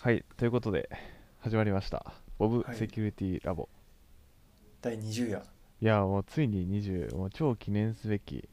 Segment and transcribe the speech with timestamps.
[0.00, 0.88] はい、ということで
[1.40, 2.14] 始まりました。
[2.38, 3.68] ボブはいセキュリティラボ。
[4.80, 5.38] 第20夜
[5.80, 8.48] い、や、もうついに20、もう超記念すべき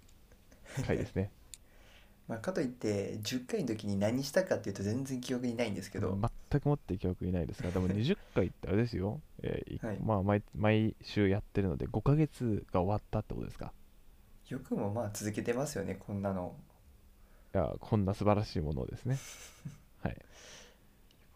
[0.88, 1.29] 回ですね。
[2.28, 6.18] まあ、かといって10回の時に何したかっていうと全然記憶にないんですけど、
[6.50, 9.21] 全くもって記憶にないですが、でも 20回ってあれですよ。
[9.43, 13.71] えーいはいまあ毎、毎週やってるので5ヶ月が終わったってことですか？
[14.49, 16.55] よくもまあ続けてますよねこんなの、
[17.53, 19.20] いや、こんな素晴らしいものをですね。
[20.02, 20.17] はい。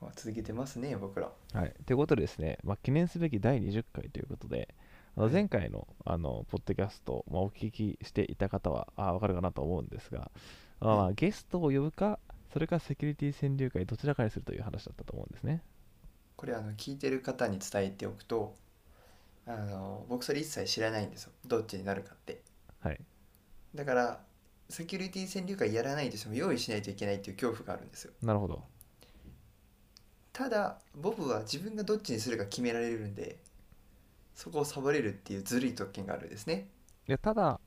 [0.02, 1.32] まあ、続けてますね僕ら。
[1.54, 4.73] はい、ということでですね、まあ、記念すべき第20回ということで、
[5.15, 5.33] あのはい。
[5.33, 10.32] 前回のあのポッドキャスト、まあ、お聞きしていた方はあ分かるかなと思うんですが、
[10.79, 12.20] あまあゲストを呼ぶか、
[12.54, 15.61] それかセキュリティ川柳会どちらかにするという話だったと思うんですね。
[16.36, 18.56] これあの聞いてる方に伝えておくと
[19.45, 21.31] あの僕それ一切知らないんですよ。
[21.45, 22.42] どっちになるかって。
[22.79, 23.00] はい。
[23.75, 24.21] だから
[24.70, 28.14] セキュリティ川柳会やらないとしても用意しないといけないっていう恐怖があるんですよ。
[28.21, 28.64] なるほど。
[30.39, 33.36] ただボブは自分がどっちにするか決められるんで
[34.34, 36.70] そこをサボれるっていうずるい特権があるんですね
[37.09, 37.59] いやただ、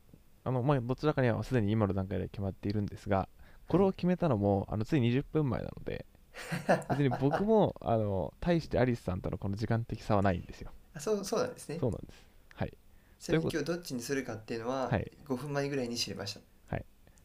[0.43, 3.29] あのまあ、どちらかにはすでに今の段階で決まっているんですが、
[3.69, 6.07] これを決めたのも、あのつい20分前なので、
[6.89, 10.71] 別に僕もあの大してアリスさんとのこの時間的差はないんですよ。
[10.95, 12.25] あそうそうなんですねそうなんです。
[12.55, 12.73] はい。
[13.19, 16.41] ちなみに今日どっちにするかっていうのははい5分前ぐらいに知りました。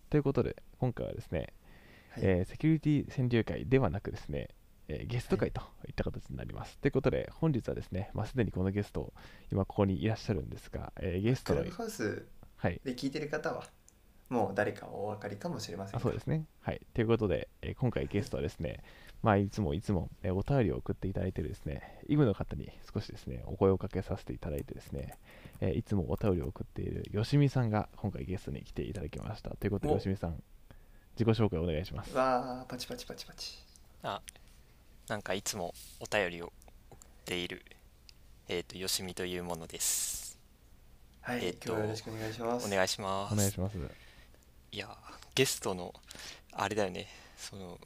[0.09, 1.53] ということで、今回はですね、
[2.11, 4.49] はいえーセキュリティ川柳会ではなくですね、
[4.87, 6.77] えーゲスト会といった形になります。
[6.79, 9.13] ということで、本日はですね、まあ、すでにこのゲスト、
[9.51, 12.25] 今ここにいらっしゃるんですが、えーゲストのクラブ、ハウス
[12.57, 13.63] はい、で聞いてる方は
[14.29, 16.45] もう誰かお分かりかもしれませんそうですね。
[16.61, 16.81] はい。
[16.93, 18.83] ということで、えー今回ゲストはですね、
[19.23, 25.17] まあ、いつもいつも、えーお便りを送っていただいているですね、イグの方に少しですね、お声をかけさせていただいてですね、
[25.61, 29.51] えーいつもお便りを送っているよしみさんが今回ゲストに来ていただきました。
[29.55, 30.41] ということで、およしみさん、
[31.17, 32.13] 自己紹介お願いします。
[32.15, 33.57] わーパチパチパチパチ
[34.03, 34.21] あ
[35.07, 36.51] なんかいつもお便りを
[36.91, 37.63] 送っている
[38.49, 40.37] えっ、とよしみというものです
[41.21, 43.77] はい、えっと今日はよろしくお願いしますお願いしますお願いします。
[44.71, 44.89] いや
[45.33, 45.93] ゲストの
[46.53, 47.77] あれだよねその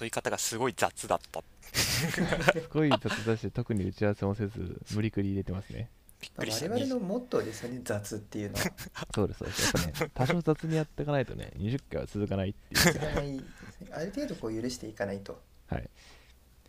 [0.00, 1.42] 誘い方がすごい雑だった
[1.74, 5.88] すごい雑だし、特に打ち合わせもせず、無理くり入れてますね。
[6.20, 8.64] びっまあくりした我々のモットーですよね雑っていうのは
[9.14, 9.64] そうです、そうです。
[9.64, 13.44] やっぱね、多少雑にやっていかないとね、20回は続かないっていう。
[13.92, 15.90] ある程度こう許していかないとはい。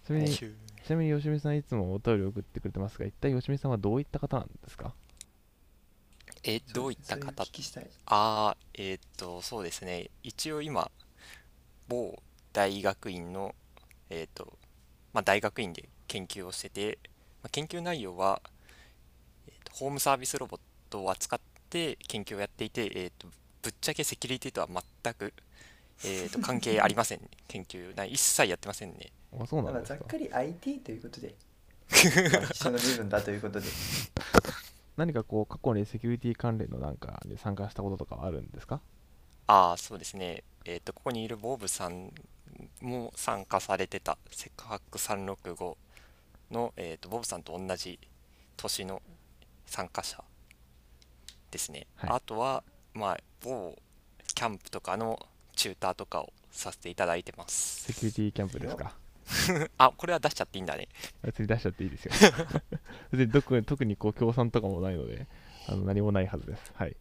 [0.06, 0.54] ちなみに、ち急
[0.90, 4.94] なみに吉見さんいつもお便りを送ってくれてますが、一体吉見さんはどういった方なんですか？
[6.44, 7.44] えどういった方？
[7.44, 10.12] お聞きしたいああえっ、とそうですね。
[10.22, 10.92] 一応今
[11.88, 12.22] 某
[12.54, 13.56] 大学院の
[14.12, 14.58] えっ、と
[15.12, 17.00] まあ大学院で研究をしてて、
[17.42, 18.42] まあ、研究内容は、
[19.48, 21.40] えーとホームサービスロボットを扱っ
[21.70, 23.28] て研究をやっていて、えー、と
[23.64, 25.34] ぶっちゃけセキュリティとは全く、
[26.06, 27.28] えー、と関係ありませんね。
[27.48, 30.00] 研究内一切やってませんねあ、そうなまあんですか？
[30.00, 31.36] ざっくり IT ということで。
[32.34, 33.68] まあ一緒の部分だということで。
[34.98, 38.80] 何かこう、過去にセキュリティ関連のなんかに参加したこととかはあるんですか？
[39.48, 40.44] ああそうですね。
[40.66, 42.12] えっ、とここにいるボブさん
[42.82, 45.76] も参加されてたセクハック365
[46.52, 48.00] の、えー、とボブさんと同じ
[48.58, 49.02] 年の
[49.68, 50.24] 参加者
[51.52, 52.10] ですね、はい。
[52.12, 53.76] あとはまあ某
[54.34, 55.20] キャンプとかの
[55.56, 57.84] チューターとかをさせていただいてます。
[57.84, 58.96] セキュリティキャンプですか？
[59.78, 60.88] あこれは出しちゃっていいんだね
[61.24, 62.12] 別に出しちゃっていいですよ。
[63.12, 65.28] 別に特に特にこう協賛とかもないので、
[65.68, 66.72] あの何もないはずです。
[66.76, 66.96] はい。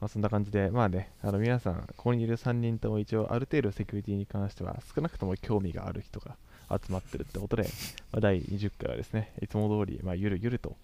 [0.00, 6.36] まあ、そんな感じで、まあね、あの皆さん、ここにいる3人とも一応、ある程度セキュリティに関しては、少なくとも興味がある人が
[6.70, 7.64] 集まってるってことで、
[8.12, 10.76] まあ、第20回はですね、いつも通り、まあ、ゆるゆると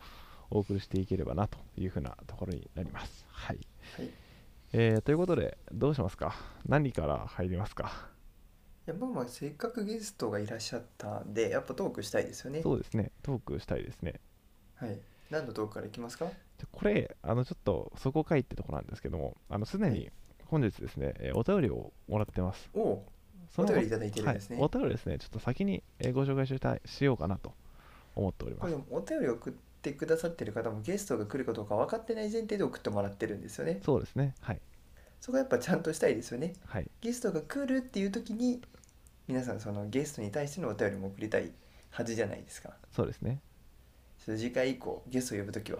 [0.50, 3.25] お送りしていければなというふうなところになります。
[3.31, 3.59] はい。
[3.97, 4.11] はい
[4.73, 6.34] えー、ということで、どうしますか？
[6.67, 8.09] 何から入りますか？
[8.11, 8.13] い
[8.87, 12.62] やまあまあせっかくゲストがいらっしゃったんでやっぱトークしたいですよね。
[12.62, 14.21] そうですね、トークしたいですね。
[14.77, 14.99] はい。
[15.31, 16.28] 何のトークからいきますか？
[16.71, 20.12] これ、あのちょっとそこかいってところなんですけども、あのすでにはい。
[20.47, 22.69] 本日ですね、えーお便りをもらってます。
[22.75, 23.06] おお
[23.56, 24.56] お便りいただいてるんですね。
[24.56, 27.55] はい、お便りですね、ちょっと先にえーご紹介したいしようかなと
[28.14, 28.76] 思っております。
[28.91, 33.81] お便り送ってくださってる方もゲストが来るかどうか分かってない前提で送ってもらってるんですよね。
[33.82, 34.61] そうですね、はい。
[35.20, 36.53] そこはやっぱちゃんとしたいですよね。
[36.67, 38.61] はい、ゲストが来るっていう時に
[39.26, 41.50] 皆さんそのゲストに対してのお便りも送りたい
[41.91, 43.41] はずじゃないですかそうですね。
[44.25, 45.79] ちょっと次回以降ゲストを呼ぶ時は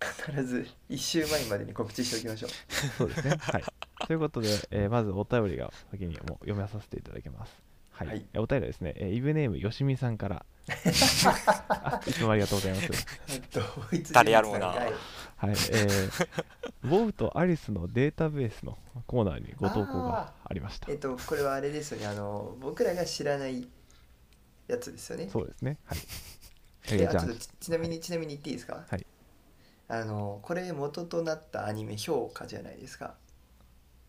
[0.00, 2.50] 必ず1週前までに告知しておきましょう
[2.98, 3.36] そうですね。
[3.38, 3.64] はい。
[4.06, 7.62] ということで、えーまずお便りが先にもう読めさせていただきます。
[7.90, 8.08] はい。
[8.08, 14.12] はいえーお便りはですね、えーイブネームよしみさんから、あいつもありがとうございます。
[14.12, 14.68] 誰やろうな。
[14.68, 16.28] はい、えー、
[16.88, 18.76] ボブとアリスのデータベースの
[19.06, 20.92] コーナーにご投稿がありました。
[20.92, 20.96] え。
[20.96, 22.06] っとこれはあれですよね。
[22.06, 23.66] あの僕らが知らない
[24.68, 25.28] やつですよね。
[25.32, 25.78] そうですね。
[25.86, 25.98] はい。
[26.92, 28.84] えでーじゃちょっとちちなみにちなみに言っていいですか？
[28.88, 29.06] はい。
[29.88, 33.14] あのこれ元となったアニメ評価じゃないですか。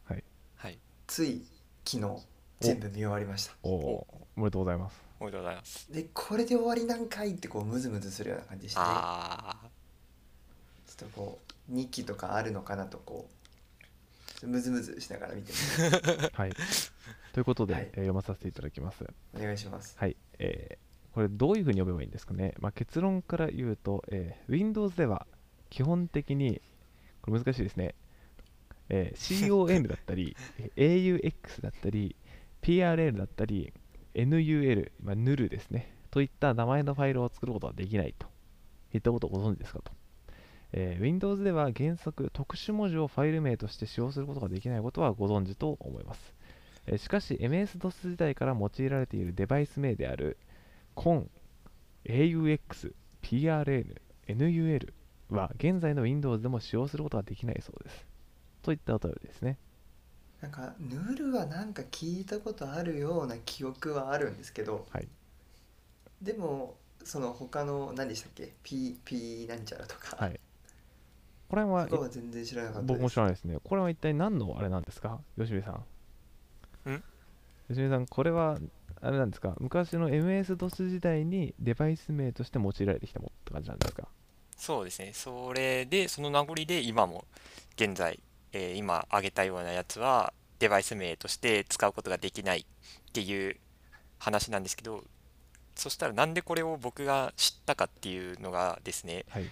[0.03, 0.23] はい。
[0.57, 0.77] はい。
[1.07, 1.45] つい
[1.85, 2.21] 昨日
[2.59, 3.53] 全部見終わりました。
[3.63, 5.93] おおーおめでとうございますおめでとうございます。
[5.93, 8.79] でこれで終わりなんかいってこうムズムズするような感じでして。
[8.79, 9.69] ねああ
[10.87, 11.39] ちょっとこ
[11.69, 13.83] う2期とかあるのかなとこう
[14.27, 16.51] ちょっとムズムズしながら見てます はい。
[17.33, 17.83] ということで、はい。
[17.83, 19.05] えー読まさせていただきます。
[19.35, 19.95] お願いします。
[19.97, 25.27] はい、えーこれどういうふうに読めばいいんですかね、まあ、結論から言うと、えー Windows では
[25.69, 26.61] 基本的に
[27.21, 27.93] これ難しいですね、
[28.89, 32.15] えー CON だったりえー AUX だったり
[32.61, 33.73] PRL だったり
[34.15, 38.27] NUL、まあ、NUL ですねといった名前のファイルを作ることはできないと
[38.93, 39.91] いったことをご存知ですかと、
[40.73, 46.33] えー Windows では原則特殊文字をファイル名として使用することができないことはご存知と思います
[46.87, 50.37] えーしかし MS-DOS 時代から用いられているデバイス名である
[50.95, 51.27] CON、
[52.05, 53.95] AUX、PRN、
[54.27, 54.93] NUL
[55.29, 58.05] は現在の Windows でも使用することができないそうです。
[58.61, 59.57] といったお便りですね。
[60.41, 65.07] なんかヌールはなんか聞いたことあるような記憶はあるんですけどはい。
[66.21, 70.39] でもその他の何でしたっけ？P, P なんちゃらとか、はい。
[71.49, 73.57] これはは全然知らなかったです僕も知らないですね。
[73.63, 75.19] これは一体何のあれなんですか？
[75.37, 75.71] 吉見さ
[76.85, 76.91] ん。
[76.91, 77.03] ん？
[77.69, 78.57] 吉見さん、これは
[79.01, 79.55] あれなんですか？
[79.59, 84.07] 昔の MS-DOS 時代にデバイス名として用いられてきたものって感じなんですか？
[84.55, 87.25] そうですねそれでその名残で今も
[87.75, 88.19] 現在、
[88.53, 93.57] えー今挙げたようなやつはデバイス名として使うことができないっていう
[94.19, 95.03] 話なんですけど
[95.75, 99.45] そしたらなんでこれを僕が知ったかっていうのがですねはい。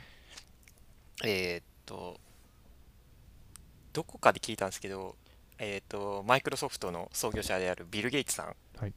[1.24, 2.20] えーっと
[3.94, 5.16] どこかで聞いたんですけど
[5.58, 8.94] えーっとマイクロソフトの創業者であるビル・ゲイツさんはい。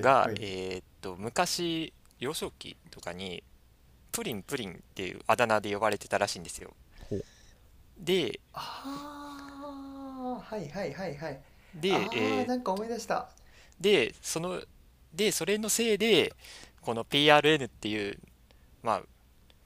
[0.00, 0.36] が、はい。
[0.40, 3.42] えーっと昔幼少期とかに
[4.12, 6.72] プリンプリンっていうあだ名で呼ばれてたらしいんですよ。
[7.98, 9.21] でああ
[10.52, 11.40] はいはいはいはい。
[11.74, 12.44] で,、あえー。
[12.44, 13.30] ーなんか思い出した。
[13.80, 14.60] でその
[15.14, 16.34] でそれのせいで
[16.82, 18.18] この PRN っていう
[18.82, 19.02] まあ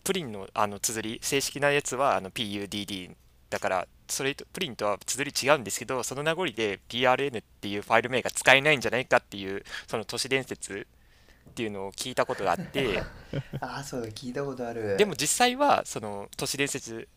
[0.04, 3.10] プリンのあの綴り正式なやつはあの PUDD
[3.50, 10.86] だからそれとプリンとは綴り違うんですけどその名残で PRN っていうファイル名が使えないんじゃないかっていうその都市伝説
[11.50, 13.02] っていうのを聞いたことがあって。
[13.60, 14.96] ああそうだ聞いたことある。
[14.96, 17.08] でも実際はその都市伝説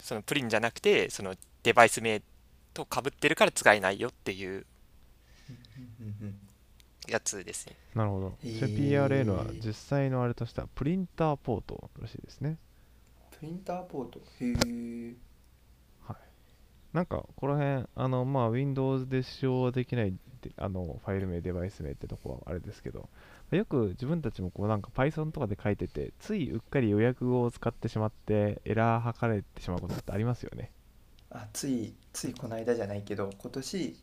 [0.00, 1.34] そのプリンじゃなくてその
[1.64, 2.22] デバイス名
[2.74, 4.66] と被ってるから使えないよっていう
[7.08, 7.76] やつですね。
[7.94, 8.34] なるほど。
[8.44, 8.58] へー。
[8.60, 12.58] それ PRN は実際のあれとしてはプリンターポートらしいですね。
[13.38, 14.20] プリンターポート？
[14.40, 14.54] へ
[15.10, 15.14] え
[16.92, 23.08] なんかこの辺あのまあ Windows で使用できないであのファイル名デバイス名ってとこはあれですけど
[23.50, 30.70] よく自分たちもこうなんか Python とかで書いててついうっかり予約語を使ってしまってエラー図れてしまうことってありますよね
[31.34, 33.96] あついついこの間じゃないけど今年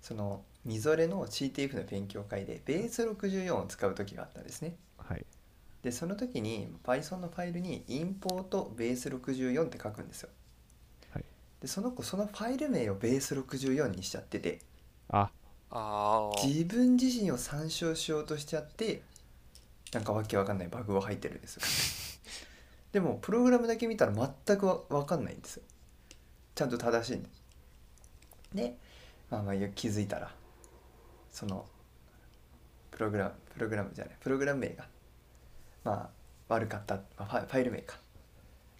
[0.00, 4.76] そのみぞれの CTF の勉強会でベース64を使う時があったんですね。
[4.98, 5.24] はい。
[5.82, 10.30] でその時に Python のファイルにインポートベース64って書くんですよ。
[11.12, 11.24] はい。
[11.60, 14.60] でその子そのファイル名をベース64にしちゃってて。
[15.08, 15.30] あ。
[16.44, 19.02] 自分自身を参照しようとしちゃって
[19.92, 21.62] なんかわけわかんないバグが入ってるんですよ。
[22.92, 24.12] でもプログラムだけ見たら
[24.46, 25.62] 全くわわかんないんですよ
[26.60, 27.42] ちゃんと正しいんです
[28.52, 28.76] で
[29.30, 30.30] まあまあ気づいたら
[31.30, 31.64] その
[32.90, 34.84] プログラムプログラムじゃないプログラム名が
[35.84, 35.92] ま
[36.48, 37.96] あ悪かった、まあファイファイル名か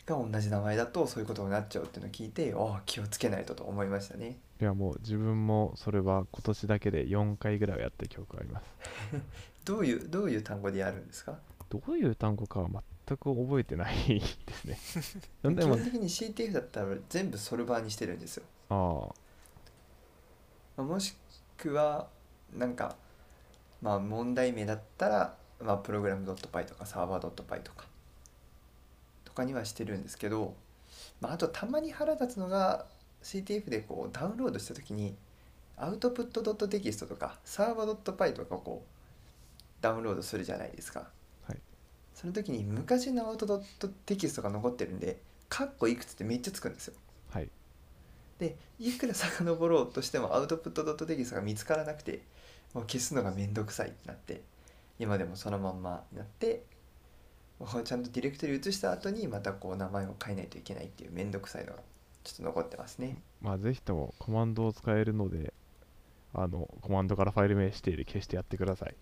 [0.05, 4.37] が同じ名前だとそういうことになっちゃうっていうのを聞いてああ気をつけないとと思いましたね。
[4.61, 8.67] いやもう自分もそれは今年だけで4回ぐらいはやった記憶があります。
[9.65, 11.39] どういうどういう単語でやるんですか？
[11.71, 12.69] どういう単語かは
[13.11, 14.21] 全く覚えてない
[14.65, 15.25] ですね。
[15.57, 18.45] 基本的に CTF だったら全部ソルバーにしてるんですよ。
[18.69, 18.75] あ
[20.77, 21.17] まあもし
[21.57, 22.09] くは
[22.55, 22.97] なんか
[23.83, 27.87] まあ問題名だったら、まあ、プログラム .py とかサーバー .py とか
[29.25, 30.55] とかにはしてるんですけど、
[31.21, 32.87] まあ、あとたまに腹立つのが
[33.23, 35.17] CTF でこうダウンロードした時に
[35.77, 41.20] アウトプット .text とかサーバー .py とかをこうダウンロードするじゃないですか、はい
[42.21, 45.17] その時に昔のアウトドットテキストが残ってるんで
[45.49, 46.95] カッコいくつってめっちゃつくんですよ。
[47.33, 47.49] あはい。
[48.39, 52.21] でいくら遡ろうとしてもアウトプットドットテキストが見つからなくて
[52.75, 54.43] もう消すのがめんどくさいってなって
[54.99, 56.65] 今でもそのまんまになって
[57.59, 61.79] もうちゃんとディレクトリ移した後にまたこう名前を変えないといけないっていうめんどくさいのが
[62.23, 63.17] ちょっと残ってますね。
[63.41, 65.55] まあぜひともコマンドを使えるので
[66.35, 68.95] あのコマンドからファイル名指定で消してやってください。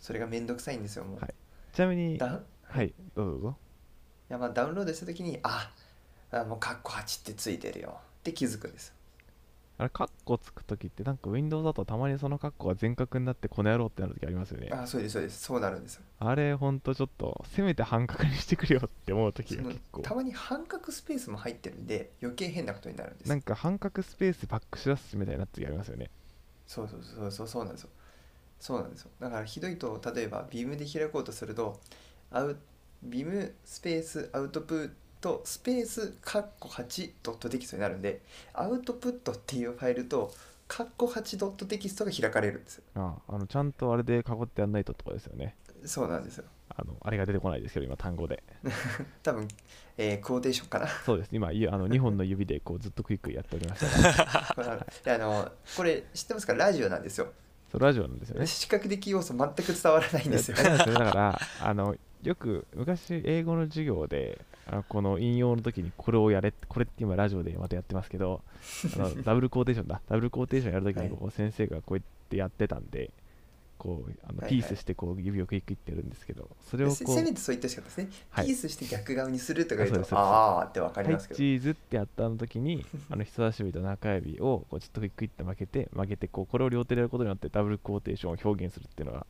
[0.00, 1.34] それがめんどくさいんですよもう、はい
[1.72, 3.32] ちなみにダウはいどうぞ。
[3.32, 3.56] どうぞ
[4.30, 5.70] いやまあダウンロードした時にあ
[6.30, 7.96] あもうカッコ8ってついてるよ。
[8.20, 8.94] って気づくんです。
[9.78, 14.68] あれカッコつくときってなんか Windows だとたまにそのカッコが全角になってこの野郎ってなるときありますよね。
[14.70, 15.42] あそうですそうです。
[15.42, 16.02] そうなるんですよ。
[16.20, 20.02] あれほんとちょっとせめて半角にしてくれよって思うときそのが結構。
[20.02, 23.28] たまに半角スペースも入ってるんで余計変なことになるんです。
[23.28, 26.10] なんか半角スペースバックし出すみたいにな時ありますよね。
[26.66, 27.90] そうそうそうそうそうなんですよ
[28.62, 29.10] そうなんですよ。
[29.18, 31.80] だからひどいと例えばビームで開こうとすると
[32.30, 32.56] アウ
[33.02, 34.90] ビームスペースアウトプッ
[35.20, 38.20] トスペースカッコ8ドットテキストになるんで
[38.54, 40.32] アウトプットっていうファイルと
[40.68, 42.84] カッコ8ドットテキストが開かれるんですよ。
[42.94, 45.56] ああのちゃんとあれで囲ってやんないとってことですよね。
[45.84, 46.44] そうなんですよ。
[46.68, 48.44] あのあれが出てこないですけど今単語で。
[49.24, 49.48] 多分、
[49.98, 50.86] えークォーテーションかな。
[51.04, 51.30] そうです。
[51.32, 56.54] 今いあの2本の指でこうずっとクイックやっておりましたがこれあのであのこれ知ってますか？
[56.54, 57.32] ラジオなんですよ
[57.72, 58.46] そうラジオなんですよね。
[58.46, 68.42] 視覚的要素全く伝わらないんですよ だからあのよく昔英語の授業であのこの引用の時にこれをやれこれって今ラジオでまたやってますけど
[68.94, 70.02] あのダブルコーテーションだ。
[70.06, 73.10] ダブルコーテーションやる時にこう先生がこうやってやってたんで
[73.82, 78.46] こうあのピースしてこう指をクイックイってやるんですけどそれをせこうせめてそう言ってほしかったですね、はい。
[78.46, 89.26] ピースして逆側にするとか言うとああってわかはいりますけど、チーズってやったの時に あの人差し指と中指をこうちょっとクイックイって曲げて曲げてこうこれを両手でやることによってダブルコーテーションを表現するっていうのが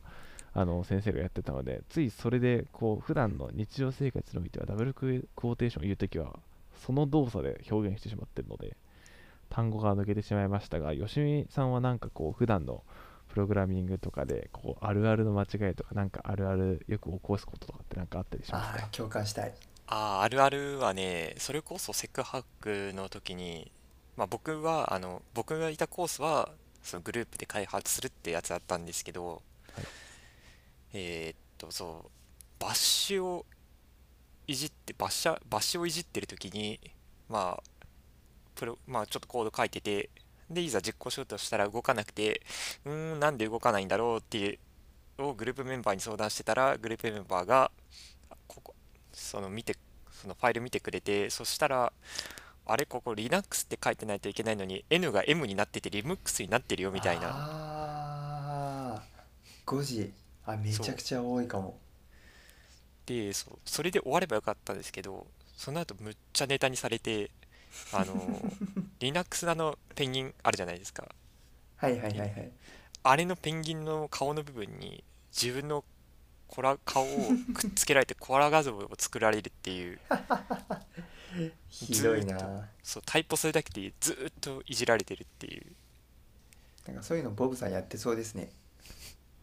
[0.53, 6.39] あの先生がやってたのでついそれでこう普段の日常生活においてはダブルクォーテーションを言うときは
[6.85, 8.77] その動作で表現してしまってるので
[9.49, 12.83] 単語が抜けてしまいましたが吉見さんはなんかこう普段の
[13.33, 18.83] プログラミングとかでこうあるあるの間違いとかなんかあるあるよく起こすこととかってなんかあったりしますか？
[18.83, 19.55] ああ共感したい。
[19.87, 23.73] あああるあるはねそれこそセクハックの時に、
[24.19, 26.51] まあ、僕はあの僕がいたコースは
[26.83, 29.41] そのグループで開発するってやつだったんですけど、はい。
[30.93, 32.11] えーっとそう
[32.59, 33.47] バッシュを
[34.47, 36.79] いじってバッシャバッシュをいじってる時に
[37.31, 37.63] まあ
[38.55, 40.11] プロまあちょっとコード書いてて
[40.55, 42.43] でいざ実行しようとしたら動かなくて
[42.85, 44.59] うーんなんで動かないんだろうっていう
[45.19, 47.71] をグループメンバーに相談してたらグループメンバーが
[48.47, 48.75] ここ
[49.13, 49.77] その見て
[50.11, 51.93] そのファイル見てくれてそしたら
[52.65, 57.29] あれここ Linux って書いてないといけないのに N が M になってて Linux になってるよみたいな。
[57.29, 59.03] ああ
[59.67, 60.13] 5時
[60.47, 61.79] あめちゃくちゃ多いかも。
[63.07, 67.31] でそうそれで終わればよかったんですけどその後むっちゃネタにされて
[67.93, 68.15] あの
[69.03, 71.09] Linux のあのペンギンあるじゃないですか。
[71.77, 72.53] はいはいはいはい。
[73.03, 75.03] あれのペンギンの顔の部分に
[75.37, 75.85] 自分の
[76.47, 77.07] コラ顔を
[77.53, 79.99] くっつけられてコラ画像を作られるっていう。
[81.69, 82.69] ひどいな。
[82.83, 85.67] そうタイプそれだけでずーっといじられてるっていう。
[86.87, 88.51] なんかそういうのボブさんやってそうですね。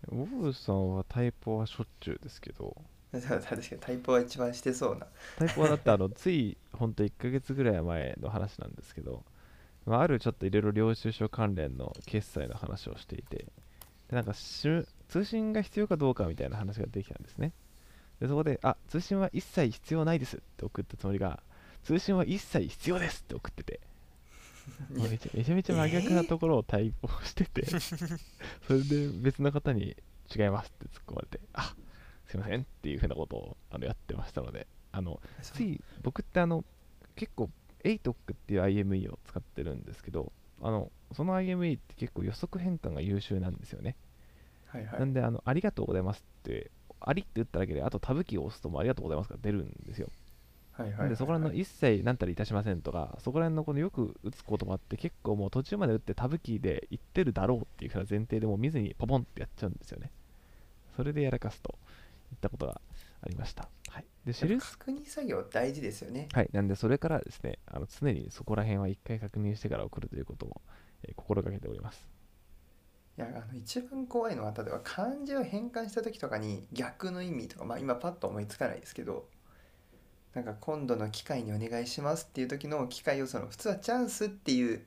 [0.07, 2.77] ボブさんはタイプはしょっちゅうですけど。
[3.11, 5.07] 確かにタイプは一番してそうな。
[5.37, 9.25] タイプはだってあのついほんと1ヶ月ぐらい前の話なんですけど、
[9.85, 13.45] まあ、あるちょっといろいろ領収書関連の決済の話をしていて
[14.09, 14.85] でなんか通
[15.23, 17.53] 信が必要かどうかみたいな話ができたんですね。
[18.19, 21.41] でそこであ通信は一切必要ないですって送ったつもりが
[21.83, 23.79] 通信は一切必要ですって送ってて。
[24.89, 27.65] めちゃめちゃめちゃ真逆なところをタイプをしてて、
[28.67, 29.95] それで別の方に
[30.35, 31.75] 違いますって突っ込まれてあ
[32.27, 36.63] すいませんっていうふうなことをあのやってましたのであのつい僕ってあの
[37.15, 37.49] 結構
[37.83, 40.31] ATOC っていう IME を使ってるんですけど
[40.61, 43.95] あのその IME って結構予測変換が優秀なんですよね、
[44.67, 44.99] はいはい。
[44.99, 50.09] なんであのありがとうございますってありって打っただけであとタブキーを押すともうありがとうございますが出るんですよ。
[51.09, 60.09] でそこら辺の一切何たりいたしませんとかそこら辺のこのよく打つこともあって結構もう途中まで打ってタブキーで言ってるだろうっていうふうな前提でもう見ずにポポンってやっちゃうんですよね。
[60.95, 61.75] それでやらかすと
[62.31, 62.79] いったことが
[63.21, 63.69] ありました。
[63.89, 64.05] はい。
[64.25, 66.27] でシェルス確認作業大事ですよね。
[66.33, 70.61] はい、なんでそれからですね、あの常にそこら辺は一回確認してから送るということを、
[71.03, 72.09] えー心がけております。
[73.17, 79.27] いやあの一番怖いのは例えば漢字を変換した時とかに逆の意味とかまあ今パッと思いつかないですけど
[80.33, 84.85] なんか今度の機会にお願いしますっていう時の機会をその普通はチャンスっていう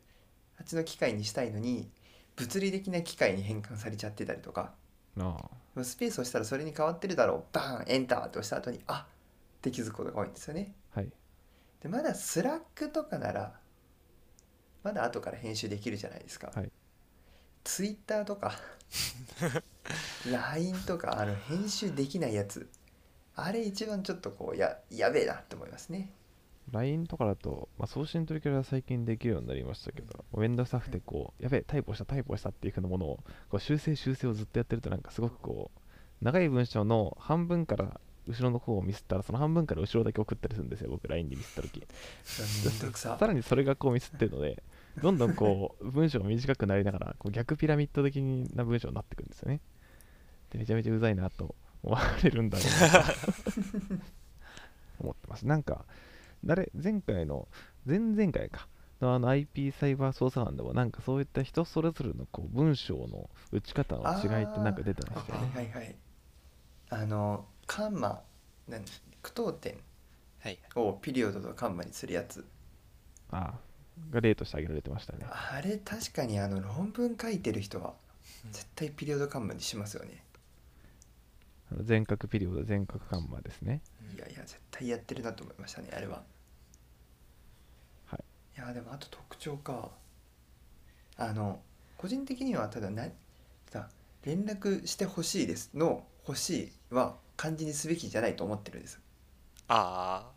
[0.58, 1.90] あっちの機会にしたいのに
[2.36, 4.72] 物理的な機会に変換されちゃってたりとか
[5.18, 5.84] あ。
[5.84, 7.44] スペースをしたらそれに変わってるだろう。
[7.52, 10.74] バーンエンターって押した後にあって気づくことが多いんですよね。
[10.94, 11.10] あ、はい。
[11.82, 13.52] でまだスラックとかなら
[14.84, 16.70] まだ後から編集できるじゃないですか、はい。
[17.64, 18.52] ツイッターとか
[20.30, 22.68] LINE とかあの編集できないやつ。
[23.34, 26.10] あれ一番ちょっとこうややべえなって思いますね
[26.70, 30.56] LINE とかだと、まあ、送信取り消しは最近できるようになりましたけど、めん。
[30.56, 33.16] どくさくてこう、やべえ、タイプした、タイプしたっていうふうなものを
[33.50, 41.82] こう修正、修正をずっとやってると、なんかすごくこう、長い文章の半分から後ろの方をミスったらその半分から後ろだけ送ったりするんですよ僕 LINE でミスった時。
[42.64, 43.16] めんどくさ。
[43.18, 44.62] さらにそれがこうミスってるので
[45.02, 48.16] どんどんこう文章が短くなりながらこう逆ピラミッド的
[48.54, 49.60] な文章になってくるんですよね。
[50.50, 53.10] でめちゃめちゃうざいなと思われるんだろうなと。
[55.00, 55.46] 思ってます。
[55.46, 55.84] なんか
[56.44, 57.48] 誰前回の
[57.86, 58.68] 前々回か。
[59.02, 65.50] のあの IP サイバー捜査班でもなんかそういった人それぞれのこう文章の打ち方の違いってなんか出てましたよね。
[65.54, 65.96] はいはいはい。
[66.90, 68.22] あのカンマ
[68.68, 68.84] なん
[69.22, 69.76] 句読点。
[70.40, 70.58] はい。
[70.76, 72.44] をピリオドとカンマにするやつ。
[73.30, 73.60] ああ
[74.10, 75.26] が例として挙げられてましたね。
[75.28, 77.94] あれ確かにあの論文書いてる人は
[78.44, 78.52] うん。
[78.52, 80.24] 絶対ピリオドカンマにしますよね。
[81.70, 83.80] あの全角ピリオド全角カンマですね
[84.14, 86.22] いやいや絶対やってるなと思いましたねあれは。
[88.06, 88.20] はい。
[88.58, 89.90] いやでもあと特徴か。
[91.16, 91.60] あの
[91.96, 93.06] 個人的にはただな
[93.70, 93.88] さ
[94.24, 99.00] 連絡してほしいですの欲しいは漢字にすべきじゃないと思ってるんです。
[99.68, 100.30] あ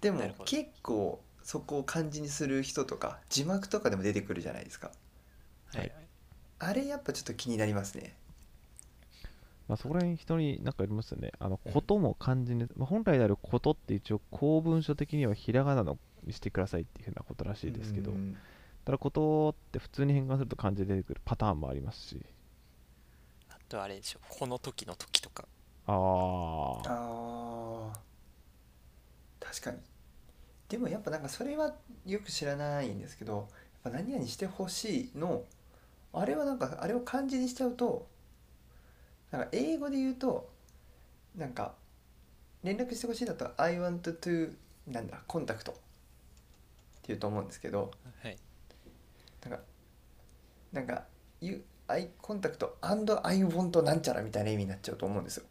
[0.00, 0.44] でもなるほど。
[0.44, 4.92] 結構そこを漢字にする人とか字幕とかでも出てくるじゃないですか。
[5.74, 6.08] あはい、はい。
[6.58, 8.16] あれやっぱちょっと気になりますね
[9.72, 11.32] まあ、そこら辺人になんかありますよね。
[11.38, 11.72] あの、うん。
[11.72, 18.36] ことも漢字に、まあ、本来であることって一応公文書的にはひらがなのにしてくださいっていうふうなことらしいですけど、うん
[18.84, 22.20] ただことって普通に変換すると漢字で出てくるパターンもありますし、
[23.48, 25.44] あとあれでしょこの時の時とか。
[25.86, 25.92] あ
[26.84, 27.92] あ、
[29.38, 29.78] 確かに。
[30.68, 31.72] でもやっぱなんかそれは
[32.04, 33.48] よく知らないんですけど
[33.84, 35.44] やっぱ何々してほしいの
[36.12, 38.08] あれはなんかあれを漢字にしちゃうと
[39.32, 40.48] なんか英語で言うと
[41.36, 41.74] なんか
[42.62, 44.54] 連絡してほしいだと I want to
[44.86, 45.72] なんだコンタクト。
[45.72, 45.74] っ
[47.04, 47.90] ていうと思うんですけど
[48.22, 48.36] はい。
[49.42, 49.64] なんか
[50.72, 51.04] なんか
[51.40, 55.44] You I コンタクト and I want なんちゃらみたいな意味になっちゃうと思うんですよ。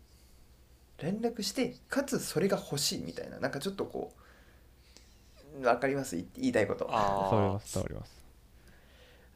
[1.00, 3.40] 連絡してかつそれが欲しいみたいな。
[3.40, 4.14] なんかちょっとこ
[5.60, 6.16] うわかります？
[6.16, 6.88] い言いたいこと。
[6.90, 8.24] あ伝わります、伝わります。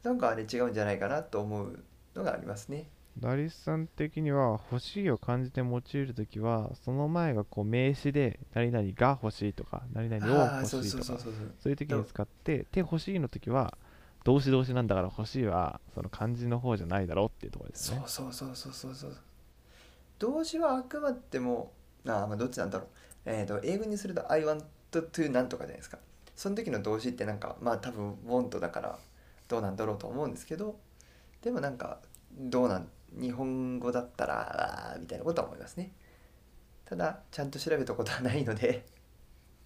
[0.04, 11.30] なんかあれ違うんじゃないかなと思うのがありますねダリスさん的には欲しいを漢字で用いるときは、その前がこう名詞で何々が欲しいとか、何々を欲しいとかそ
[11.66, 13.76] ういう時に使って、手欲しいの時は、
[14.24, 18.02] 動詞動詞なんだから欲しいはその漢字の方じゃないだろうっていうところですそうね。
[18.06, 19.16] そうそうそうそうそう。
[20.18, 21.70] 動詞はあくまでも
[22.04, 22.88] あーまあどっちなんだろう。
[23.24, 25.98] えー、と英語にすると I want to なんとかじゃないですか。
[26.34, 28.98] その時の動詞ってなんかまあ多分 want だから
[29.46, 30.76] どうなんだろうと思うんですけど
[31.40, 32.00] でもなんか
[32.36, 35.92] どうなん日本語だったらあーみたいなことは思いますね。
[36.84, 38.86] ただちゃんと調べたことはないので。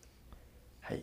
[0.81, 1.01] はい。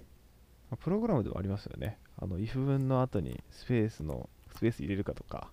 [0.70, 2.00] まあプログラムではありますよね。
[2.18, 5.52] あの、if 文の後にスペースの、スペース入れるかとか。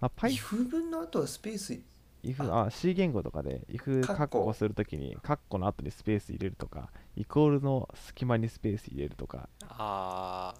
[0.00, 1.80] あ、Python、if 文の後はスペース
[2.22, 10.54] if、あ、C 言語とかで、if カッコカッコするときに、カッコの後にスペース入れるとか、イコールの隙間にスペース入れるとか、あ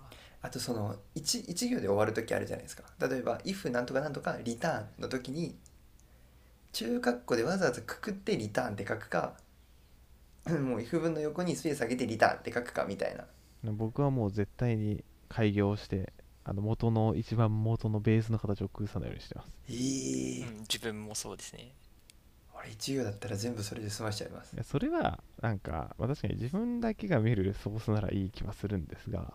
[0.47, 2.85] あとその 1, 一行で終わる時あるじゃないですか。
[3.01, 5.57] 例えば if なんとかなんとかリターンの時に
[6.73, 9.35] 中括弧でわざわざくくってリターンって書くか
[10.47, 13.25] もう if 文の横にスペース上げてリターンって書くかみたいな。
[13.73, 16.13] 僕はもう絶対に開業して、
[16.45, 19.51] あの元の一番元のベースの形を崩さないようにしてます。
[19.69, 21.73] えー、ーうん、自分もそうですね。
[22.57, 24.55] 俺1行だったら全部それで済ましちゃいます。
[24.55, 29.35] いやそれはなんか、まあ、確かに自分だけが見るソースならいい気はするんですが、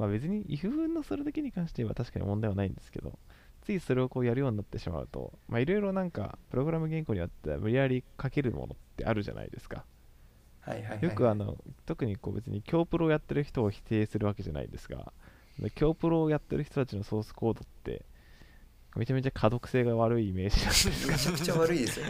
[0.00, 3.18] まあ、別に if 文のそれだけに関しては確かに問題はないんですけど
[3.60, 9.84] ついそれをこうやるようになってしまうとまあいろいろなんかプログラム言語によっては無理やり書けるものってあるじゃないですか。
[10.60, 15.12] はいはいはい、はい、よくあの特にこう別に強プロをやってる人を否定するわけじゃないですが
[15.74, 18.06] 強プロをやってる人たちのソースコードって
[18.96, 22.06] めちゃめちゃ可読性が悪いイメージなんですめちゃくちゃ悪いですよ。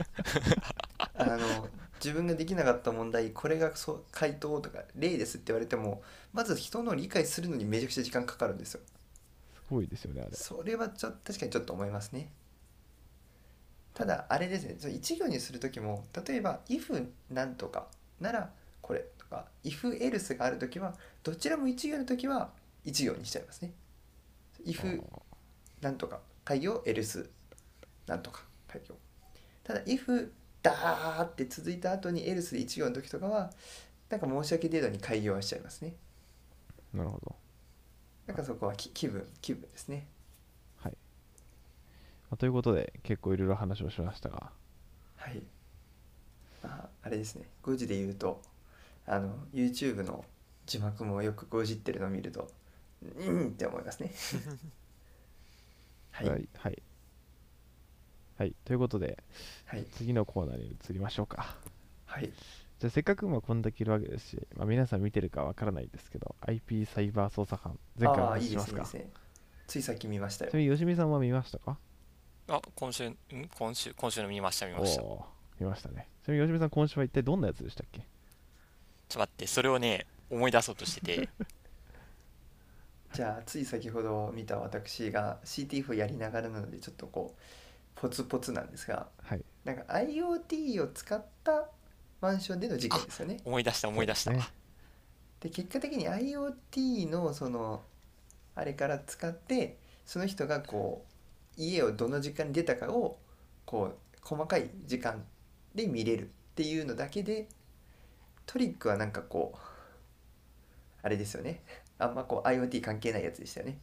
[1.15, 1.69] あの
[2.03, 8.81] 自分ができなかった問題これがそう回答とか例ですって言われてもまず人の理解するのにめちゃくちゃ時間かかるんですよ。
[9.55, 10.31] すごいですよねあれ。
[10.33, 12.31] それはちょ確かにちょっと思いますね。
[13.93, 14.77] ただあれですね。
[14.79, 22.51] その一行にする時も例えば if なんとかならこれとか if else がある時はどちらも一行の時は
[22.85, 23.73] 一行にしちゃいますね。
[24.65, 25.03] if
[25.83, 27.29] なんとか開業 else
[28.07, 28.95] なんとか開業
[29.63, 30.31] ただ if
[30.63, 33.51] ダーって続いた後に else で一行の時とかは
[34.09, 35.95] なんか申し訳程度に開業はしちゃいますね。
[36.93, 37.37] なるほど。
[38.27, 40.07] なんかそこはき気分気分ですね。
[40.77, 40.93] はい、
[42.31, 44.51] まあということで結構いろいろ話をしましたが。
[45.17, 45.43] はい。
[46.63, 48.43] ああれですね、5時で言うと、
[49.07, 50.25] あの、YouTube の
[50.67, 52.49] 字幕もよく5時ってるのを見ると、
[53.03, 54.13] うんって思いますね。
[56.13, 56.29] はい。
[56.29, 56.49] はい。
[56.55, 56.83] はい、
[58.41, 59.23] はいということで
[59.67, 59.85] はい。
[59.93, 61.57] 次のコーナーに移りましょうか。
[62.07, 62.33] はい。
[62.79, 69.11] じゃあせっかくまあこんだけいるわけですし、まあ、皆さん見てるかわからないですけど IP サイバー捜査班前回お話ししますすかねいいですね。
[69.67, 70.51] ついさっき見ましたよ。
[70.51, 71.77] ちなみに吉見さんは見ましたか？
[72.49, 73.17] あ今週ん？
[73.59, 75.03] 今週今週の見ました見ました。
[75.61, 76.09] 見ましたね。
[76.25, 78.01] ちなみに吉見さん今週は一体どんなやつでしたっけ？
[79.11, 81.29] と待ってそれをね思い出そうとしてて。
[83.13, 87.41] じゃあつい先ほど見た私が CTF をやりながらなのでちょっとこう
[88.01, 89.45] ポツポツなんですがはい。
[89.63, 91.69] なんか IoT を使った
[92.23, 93.37] マンションでの事件ですよね。
[93.45, 94.33] 思い出した思い出した、
[95.41, 97.83] で結果的に IoT のその
[98.55, 101.05] あれから使ってその人がこ
[101.59, 103.19] う家をどの時間に出たかを
[103.67, 105.25] こう細かい時間
[105.75, 107.49] で見れるっていうのだけで
[108.47, 109.59] トリックはなんかこう
[111.03, 111.63] あれですよね。
[111.99, 113.79] あんまこう IoT 関係ないやつでしたよね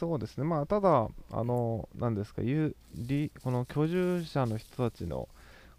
[0.00, 5.28] そうですね、まあ、ただ、あの、なんですか、有利この居住者の人たちの、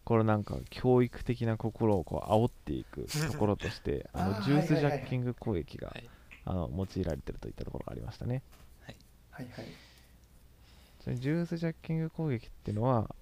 [0.04, 5.02] これなんか教育的な心をこう煽っていくところとして、 あのジュースジはいはいはい。
[5.02, 6.10] ャッキング攻撃が、はい。
[6.46, 8.44] あの用いられてるといったところがありましたね。
[8.84, 8.96] はい。
[9.32, 13.16] はいちなみにジュースジャッキング攻撃っていうのは、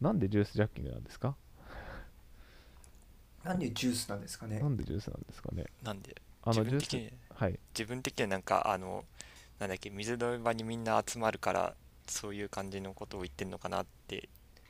[0.00, 1.36] なんでジュースジャッキングなんですか？
[3.44, 4.60] なんでジュースなんですかね？
[4.60, 5.64] なんでジュースなんですかね？
[5.82, 6.16] なんで？
[6.42, 7.58] あのジュース自分的にはい。
[7.74, 9.04] 自分的にはなんかあの
[9.60, 11.76] なんだっけ水飲み場にみんな集まるから
[12.08, 14.28] そういう感じのことを言ってんのかなって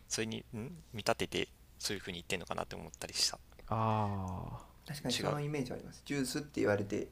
[0.08, 0.76] それにん？
[0.92, 1.48] 見立てて
[1.78, 3.38] そういうふうに言ってんのかなって思ったりした。
[3.68, 5.22] あ確かに違う。
[5.22, 6.02] そのイメージはあります。
[6.04, 7.08] ジュースって言われて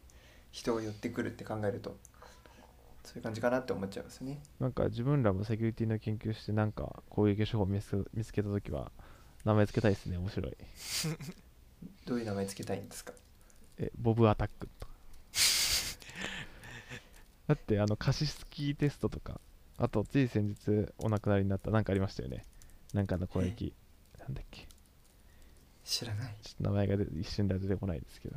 [0.50, 1.96] 人が寄ってくるって考えると
[3.04, 4.40] そういう感じかなって思っちゃいますね。
[4.60, 8.90] ー、なんか自分らもセキュリティの研究して、なんか攻撃手法を見つけ見つけたときは、
[9.44, 10.56] 名前つけたいですね、面白い。
[12.04, 13.12] どういう名前つけたいんですか？
[13.78, 14.68] え、ボブアタック。
[17.48, 19.40] だって、あの、貸しスキーテストとか、
[19.78, 22.44] あと、つい先日お亡くなりになった、なんかありましたよね。
[22.94, 23.74] なんかの攻撃。
[24.20, 24.68] なんだっけ。
[25.88, 28.36] 知らないちょっと名前が一瞬では出てこないですけど。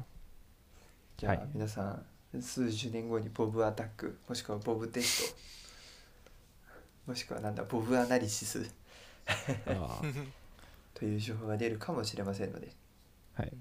[1.17, 5.37] じゃあ、はい皆さん数十年後にボブアタックもしくはボブテスト
[7.07, 8.71] もしくはなんだボブアナリシス
[10.93, 12.71] という情報が出るかもしれませんので、
[13.33, 13.51] はい。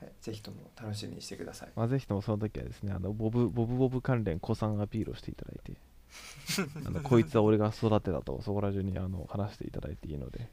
[0.00, 1.68] はい、ぜひとも楽しみにしてください。
[1.74, 5.72] まあ、ぜひともその時はですね、あのボブボブボブ関連古参アピールをしていただいて、
[6.86, 10.48] あのこいつは俺が育てたとそこら中にあの話していただいていいので、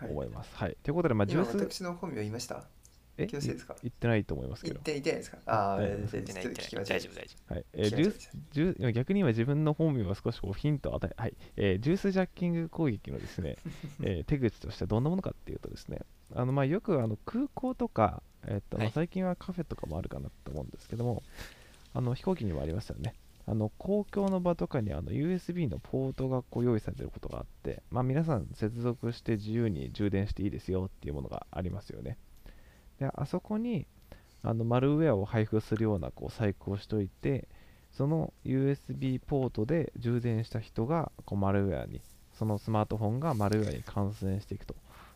[0.00, 0.54] と思います。
[0.56, 0.76] はい。
[0.82, 2.64] ということで、まあ、ジ今ュース、私の本名言いました？
[3.16, 3.28] え？
[3.28, 3.76] 気のせいですか？
[3.82, 5.38] 言ってないと思いますけど、言って言ってないですか？
[5.46, 6.84] ああ、言ってない言ってない。
[6.84, 7.64] 大丈夫大丈はい。
[7.74, 11.34] えージュースジュ逆に今自分の本名は少しこうヒントを与え、はい。
[11.56, 13.56] えージュースジャッキング攻撃のですね、
[14.02, 16.00] えー手口としてはどんなものかっていうとですね、
[16.34, 21.22] あのまあよくあの空港とか、えーっとまあはい最近はカフェとかもあるかなと思うんですけども、
[21.92, 23.14] あの飛行機にもありますよね。
[23.46, 32.16] あの公共の場とかにあの USB のポートがこう用意されていることがあって、まあ、皆さん接続して自由に充電していいですよっていうものがありますよね。
[32.98, 33.86] であそこに
[34.42, 37.48] あのマルウェアを配布するようなこう細工をしておいて、
[37.92, 44.74] その USB ポートで充電した人がこうマルウェアに、そのスマートフォンがマルウェアに感染していくと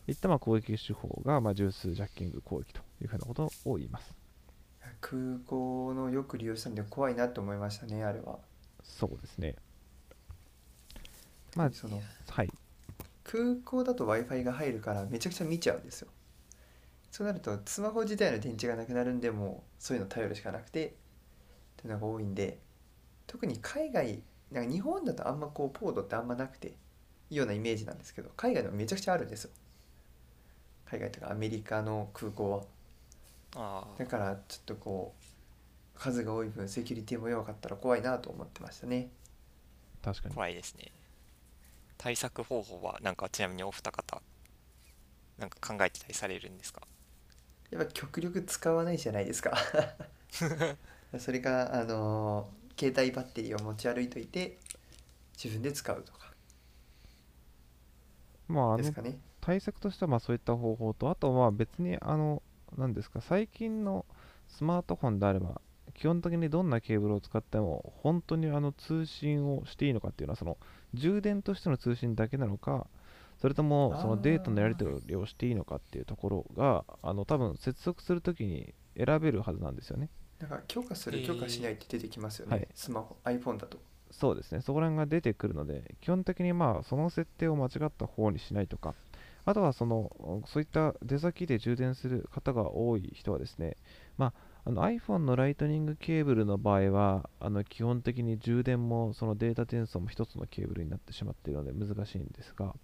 [0.09, 4.13] いったまあ攻撃手法がまあジュースジャッキング攻撃というふうなことを言います。
[5.01, 8.39] 空港のよく利用したんで怖いなと思いましたねあれは
[8.83, 9.55] そうですね。
[11.55, 12.49] まあ、そのはい。
[13.23, 16.07] 空港だと w i f i が入るからめちゃくちゃ見ちゃうんですよ
[17.11, 20.89] そうなるとスマホ自体の電池がなくなるんでもうそういうの頼るしかなくてっ
[21.77, 22.59] ていうのが多いんで
[23.27, 26.71] 特に海外なんか日本だとあんまこうポートってあんまなくてい
[27.31, 29.51] いようなイメージなんですけど海外でもめちゃくちゃあるんですよ
[30.89, 32.57] 海外とかアメリカの空港は。
[32.57, 32.65] 夫
[33.55, 33.87] あ。
[33.97, 35.13] だからちょっとこ
[35.95, 39.09] う数が多い分セキュリティも弱かったら怖いなと思ってましたね。
[40.03, 40.33] 確かに。
[40.33, 40.91] あ怖いですね。
[41.97, 44.21] 対策方法はなんかちなみにお二方
[45.37, 46.81] なんか考えてたりされるんですか？
[47.71, 49.55] やっぱ極力使わないじゃないですか。
[51.19, 52.49] それかあの
[52.79, 54.57] 携帯バッテリーを持ち歩いといて
[55.41, 56.19] 自分で使うとか。
[58.47, 62.41] まあ、あのですかね対策としてはまあそういった方法と、あとは別に、あの、
[62.77, 64.05] 何ですか、最近の
[64.47, 65.61] スマートフォンであれば、
[65.93, 70.57] 基本的にどんなケーブルを使っても、本当にあの通信をしていいのかっていうのは、その
[70.93, 72.87] 充電としての通信だけなのか、
[73.41, 80.09] それともそのデータのやり取りをしていいのかっていうところが、あの多分接続するときに選べるはずなんですよね。
[80.39, 81.27] だから許可するえー。
[81.27, 82.67] 許可しないって出てきますよね、はい。
[82.73, 83.77] スマホ iPhone だと。
[84.11, 88.95] そうですね、そこら辺が出てくるので、基本的にまあその設定を間違った方にしないとか、
[89.49, 93.77] あとはそのそういった出先で充電する方が多い人はですね、
[94.17, 94.33] ま
[94.65, 102.75] あの iPhone のライトニングケーブルの場合はあの基本的に充電もそのデータ転送も一つのケーブルになってしまっているので難しいんですが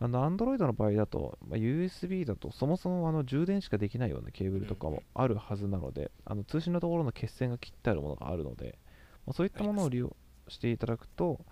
[0.00, 8.78] あの Android の場合だと、まあ、USB だとそもそもあの充電しかできないようなケーブルとかもあるはずなので、あの通信のところの血線が切ってあるものがあるので、
[9.26, 10.16] まあ、そういったものを利用
[10.48, 11.44] していただくと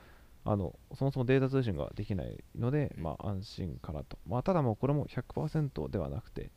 [0.50, 6.50] あのそもそもデータ通信ができないので、まあ、安心かなと、まあ、ただもうこれも100%ではなくて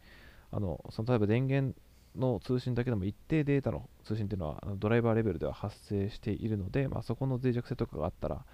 [0.49, 1.75] あのその例えば電源
[2.15, 8.45] の通信だけでも一定データの通信というのはドライバーレベルでは発生しているので、まあ、そこの脆弱性とかがあったら、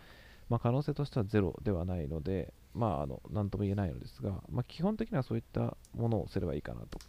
[0.50, 7.00] まあ、可能性としてはゼロではないので、まあ、あの何とも言えないのですが、まあ、基本的にはそういったものをすればいいかなと。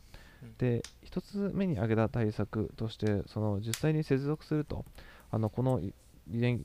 [0.42, 0.54] うん。
[0.58, 4.84] で、一つ目に挙げた対策として、その実際に接続すると、
[5.30, 5.80] あのこの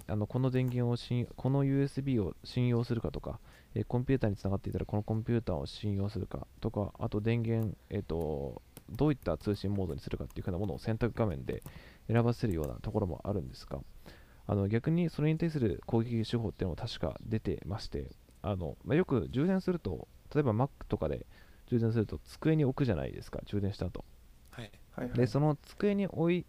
[0.07, 3.39] あのこの電源を信この USB を信用するかとか、
[3.75, 11.63] えーコンピューターにつながっていたらこのコンピューターを信用するかとか、あと電源、えー、とどういった通信モードにするかっていうふうなものを選択画面で
[12.07, 13.79] 選ばせるようなところもあるんですが、
[14.45, 18.07] あの逆にそれに対する攻撃手法っていうのも確か出てまして、
[18.41, 21.25] あのまあ、よく充電すると、例えば Mac とかで
[21.67, 24.03] 充電すると机に置くじゃないですか、充電した後。
[24.51, 26.45] はいはいはいで、その机に置い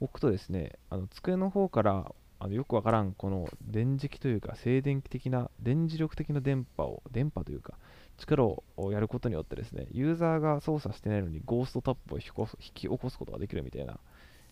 [0.00, 7.74] 置くとですね、あの机の方からあのよくわからんこの電磁気というか静電気的な電磁力的な電波を電波というか
[8.16, 8.44] 力
[8.76, 13.98] をやることによってですねユーザーが操作してないのにゴーストタップを引き起こす引き起こすことができるみたいな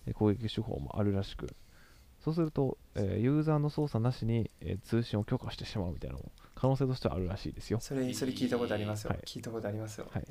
[0.06, 1.54] えー攻撃手法もあるらしく。
[2.24, 7.78] そうすると、えーユーザーの操作なしに、えー通信を許可してしまうみたいなのも可能性としてはあるらしいですよ。
[7.80, 9.20] それそれ聞いたことありますよ、はい。
[9.24, 10.24] 聞いたことありますよ、はい。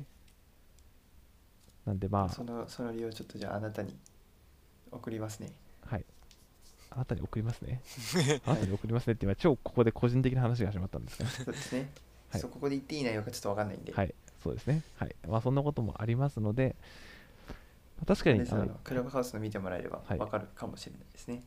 [1.86, 3.96] なんでまそのその理由をちょっとじゃああなたに
[4.90, 5.52] 送りますね
[6.96, 7.80] あたに送りますね。
[8.46, 11.90] あなたに送りますねって今超ここで個人的な話が始まったんですかね そうですね、
[12.30, 12.40] はい。
[12.40, 14.82] そうここで言っていい内容かちょっとわかんないんで、はい、そうですね。
[14.96, 15.14] はい。
[15.28, 16.76] まあ、そんなこともありますので、
[17.98, 20.18] まあ確かにあのクラブハウスの見てもらえればはい。
[20.18, 21.42] わかるかもしれないですね、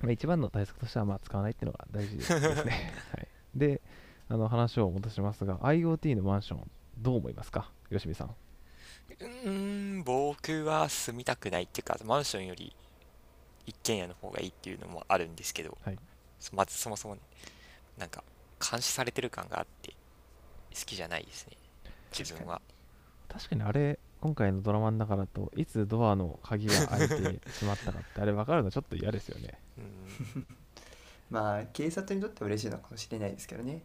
[0.00, 2.92] まあ、一番の対策としては、まあ、使わないっていうのが大事ですね。
[3.12, 3.80] はい、で、
[4.28, 8.34] あの話を戻しますが、IoT のマンション、どう思いますか、吉見さん。
[9.18, 12.74] うーん僕は住みたくないっていうかマンションより
[13.66, 15.98] 一軒家の方がいいっていうのもあるんですけど、はい。
[16.40, 17.20] そまずそもそもね
[17.98, 18.22] なんか
[18.70, 19.96] 監視されてる感があって好
[20.86, 21.56] きじゃないですね
[22.16, 22.60] 自分は。
[23.28, 23.62] 確かに。
[23.62, 27.16] あれ、今回のドラマの中だと、いつドアの鍵が開いて
[27.50, 29.58] しまったかって、 あれ分かるのちょっと嫌ですよね。
[29.78, 29.80] う
[30.38, 30.46] ん。
[31.28, 33.82] まあ警察にとっては嬉しいのかもしれないですけどね。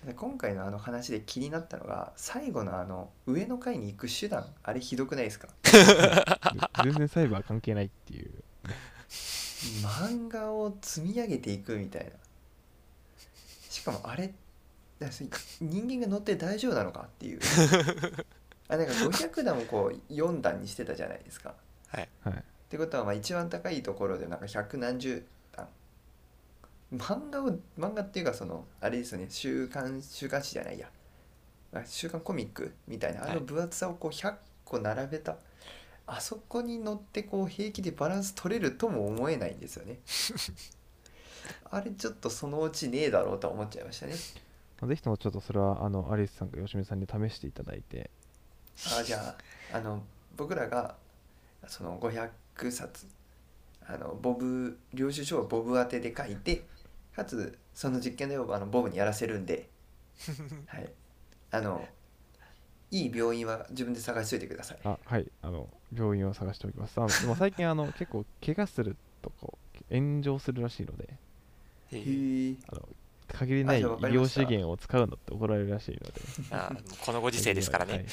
[0.00, 5.48] ただ今回のあの話で気になったのが最後のあの上の階に行く手段あれひどくないですか？
[6.82, 8.39] 全然サイバー関係ないっていう。
[9.82, 12.10] 漫画を積み上げていくみたいな。
[13.68, 14.32] しかもあれ
[15.60, 17.40] 人間が乗って大丈夫なのかっていう。
[18.68, 21.54] あなんか500段をこう4段にしてたじゃないですか。
[21.88, 22.08] はい。
[22.22, 22.34] はい。
[22.34, 25.68] ってことはまあ一番高いところでなんか百何十段。
[26.92, 29.26] 漫画を漫画っていうかそのあれですよね。
[29.30, 30.90] 週刊週刊誌じゃないや。
[31.72, 33.24] あ週刊コミックみたいな。
[33.24, 33.34] あはい。
[33.36, 35.36] の分厚さをこう100個並べた、
[36.12, 40.00] あそこに乗ってこう平気でバランス取れるとも思えないんですよね。
[41.70, 44.14] あれちょっとそのうちねえだろうとは思っちゃいましたね。
[44.80, 48.10] まあぜひともちょっとそれは、あの、アリスさんか吉見さんに試していただいて、
[48.98, 49.36] あじゃ
[49.72, 50.02] ああの
[50.36, 50.96] 僕らが
[51.68, 53.06] その500冊
[53.86, 56.64] あのボブ領収書をボブ宛てで書いて
[57.14, 59.68] かつその実験であのボブにやらせるんで、
[60.66, 60.92] はい、
[61.52, 61.86] あの
[62.90, 64.78] いい病院は自分で探しといてください。
[64.82, 65.30] あはい。
[65.42, 67.00] あの病院を探しておきます。
[67.00, 69.58] あでも 最近あの結構怪我するとこ
[69.90, 71.08] う炎上するらしいので
[72.68, 72.88] あの
[73.28, 76.12] 限りない医療資源を使うのって怒られるらしいので。
[76.50, 76.72] あ
[77.04, 78.04] このご時世ですからね、はい。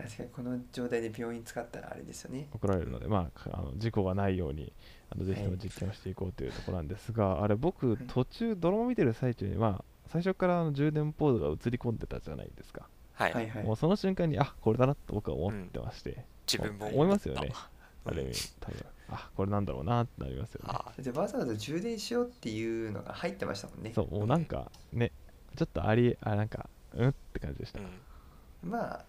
[0.00, 2.48] 確かにこの状態で病院使ったらあれですよね。
[2.52, 4.72] 怒られるので、まあ、かあの事故がないように
[5.10, 7.98] あのぜひとも実験をしていこうというところなんですが、あれ僕はい。
[8.08, 12.88] 途中ドラマ見てる最中に、まあ、最初からあの充電ポートが映り込んでたじゃないですか、
[13.20, 13.64] はい、はいはい。
[13.64, 17.48] もうその瞬間にあこれだなと僕は思ってまして、自分も思いますよね。
[17.48, 17.54] うん
[18.02, 20.68] あれ多分あこれなんだろうなってなりますよね。
[20.72, 23.92] あでわざわざ充電しようっていうのが入ってましたもんね。
[23.94, 25.12] そうもうなんかね
[25.56, 28.70] ちょっとありあなんかうんって感じでした、ーうん。
[28.70, 29.04] まあ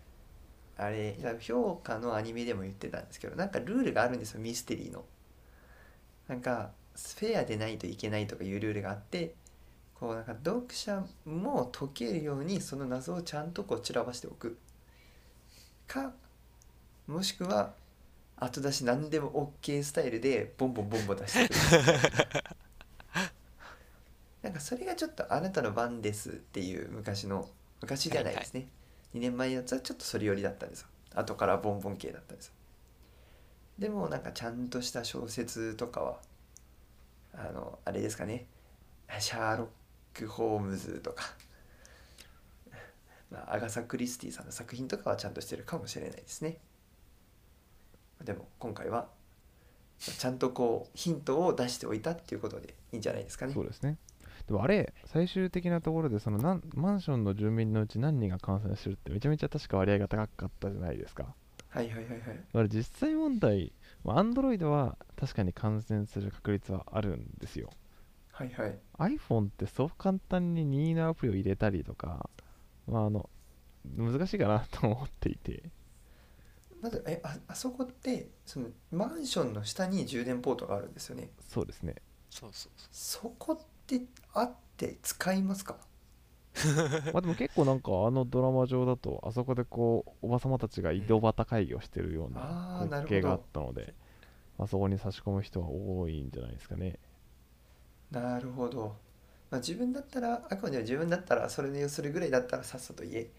[0.77, 5.05] あれ評価のアニメでも言ってたんですけどなんかルールがあるんですよミステリーの。
[6.27, 9.35] なんかフェアでないといけないとかいうルールがあって
[10.01, 14.57] こうなんか読者も解けるようにその謎をちゃんとこう散らばしておく。
[15.85, 16.11] か
[17.05, 17.73] もしくは
[18.35, 21.59] 後出し何でも OK スタイルでボンボンボンボン出してくる。
[24.41, 27.47] なんかそれがちょっとあなたの番ですっていう昔の
[27.79, 28.69] 昔じゃないですね、
[29.13, 30.87] 2年前のやつはちょっとそれ寄りだったんですよ。
[31.13, 32.53] 後からボンボン系だったんですよ。
[33.77, 36.19] でもなんかちゃんとした小説とかは
[37.33, 38.47] あのあれですかね。
[39.19, 39.80] シャーロッ
[40.13, 41.23] ク・ホームズとか、
[43.31, 46.57] まあ、アガサ・クリスティさんの作品とかはちゃんとしてるかもしれないですね。
[48.23, 49.07] でも今回は
[49.99, 53.53] ちゃんとこうヒントを出しておいたっていうことでいいんじゃないですかね。
[53.53, 53.97] そうですね。
[54.47, 61.35] でもあれ最終的なところでそのなんマンションの住民のうち何人が感染してるってめちゃめちゃ確か割合が高かったじゃないですか。
[61.69, 62.19] はいはいはいはい。
[62.19, 63.71] だから実際問題
[64.03, 67.69] まあ Android は確かに感染する確率はあるんですよ
[68.31, 68.79] はいはい。
[68.97, 72.29] iPhone ってそう簡単に任意のアプリを入れたりとか、
[72.87, 73.29] まあ、あの
[73.97, 75.63] 難しいかなと思っていて。
[76.81, 81.29] まずえああそこってそのマンションの下に充電ポートがあるんですよね。
[81.47, 81.95] そうですね。
[82.29, 84.01] そうそうそそこって
[84.33, 85.77] あって使いますか？
[87.13, 93.93] まあでも結構なんかあのドラマ上だとあそこでこうおばさまたちが井戸端会議をしてるようあな光景があったので、
[94.57, 96.99] まあ、そこに差し込む人は多いんじゃないですかね
[98.11, 98.95] なるほど、
[99.49, 103.29] まあ、自分だったらあくまでも自分だったらそれにするぐらいだったらさっさと家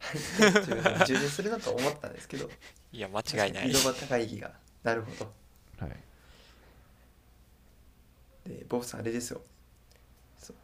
[0.00, 2.46] 入って自分で充電するなと思ったんですけど。
[2.46, 2.50] う
[2.92, 3.70] いや間違いない。
[3.70, 5.32] 井戸端会議がなるほど。
[5.78, 5.96] はい。
[8.48, 9.42] でボブさんあれですよ。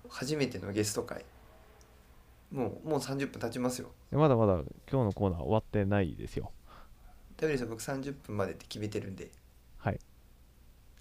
[0.08, 1.24] 初めてのゲスト会。
[2.50, 3.92] もうもう30分経ちますよ。
[4.10, 4.54] でまだまだ
[4.90, 6.50] 今日のコーナー終わってないですよ。
[7.36, 7.66] 大丈夫ですよ。
[7.68, 9.24] 僕30分までって決めてるんで。
[9.24, 9.32] はい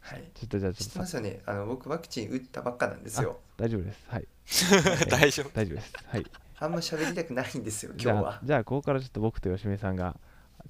[0.08, 0.24] はい。
[0.34, 1.42] ちょっとじゃあち知ってょっとますよね。
[1.46, 3.40] あの僕ワクチン打ったばっかなんですよ。
[3.58, 4.00] 大丈夫です。
[4.08, 4.28] はい。
[5.10, 5.50] 大丈夫。
[5.54, 5.94] 大丈夫です。
[6.08, 6.26] はい。
[6.60, 8.40] あんま喋りたくないんですよじゃあ今日は。
[8.44, 10.16] じゃあここからちょっと僕と吉見さんが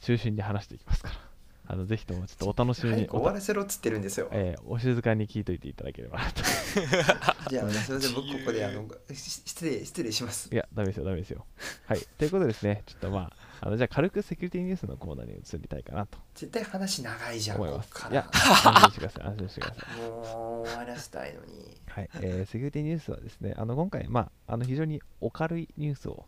[0.02, 1.28] 中心に話していきますから。
[1.70, 3.08] あのぜひともちょっとお楽しみに。
[3.08, 4.30] 終わらせろっつってるんですよ。
[4.32, 6.42] えーお静かに聞いといていただければなと。
[7.50, 8.14] じゃあすいません。
[8.14, 10.50] 僕ここであのし失礼失礼します。
[10.52, 11.46] いやダメですよダメですよ。
[11.86, 12.08] はい。
[12.18, 16.18] ということでですねちょっとまああのじゃあ軽くセキュリティニュースのコーナーに移りたいかなと。
[16.36, 17.90] 絶対話長いじゃん思います。
[17.94, 20.02] こっかいやら 安心してください安心してください。
[20.02, 21.78] もう終わらせたいのに。
[21.88, 26.26] はい、えーセキュリティニュースはですね、あの今回、まあ、あの非常にお軽いニュースを、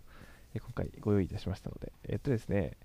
[0.53, 2.75] えー今回ご用意いたしましたので、えっとですね、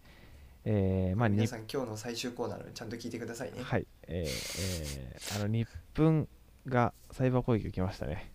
[0.66, 3.62] えーまあ、に皆さん今日の最終コーナーなのでちゃんと聞いてくださいね。
[3.62, 6.28] はい、えーえーあの日本
[6.66, 8.30] がサイバー攻撃を受けましたね。